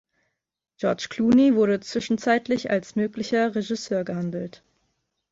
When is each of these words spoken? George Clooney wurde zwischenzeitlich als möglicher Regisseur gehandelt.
George 0.77 1.09
Clooney 1.11 1.53
wurde 1.53 1.79
zwischenzeitlich 1.79 2.71
als 2.71 2.95
möglicher 2.95 3.53
Regisseur 3.53 4.03
gehandelt. 4.03 4.63